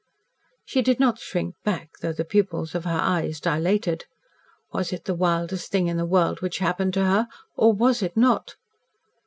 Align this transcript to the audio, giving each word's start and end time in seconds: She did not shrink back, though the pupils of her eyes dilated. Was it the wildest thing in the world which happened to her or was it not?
She 0.65 0.81
did 0.81 0.99
not 0.99 1.19
shrink 1.19 1.53
back, 1.63 1.91
though 2.01 2.11
the 2.11 2.25
pupils 2.25 2.73
of 2.73 2.85
her 2.85 2.99
eyes 2.99 3.39
dilated. 3.39 4.05
Was 4.73 4.91
it 4.91 5.05
the 5.05 5.13
wildest 5.13 5.69
thing 5.71 5.89
in 5.89 5.97
the 5.97 6.07
world 6.09 6.41
which 6.41 6.57
happened 6.57 6.95
to 6.95 7.05
her 7.05 7.27
or 7.55 7.71
was 7.71 8.01
it 8.01 8.17
not? 8.17 8.55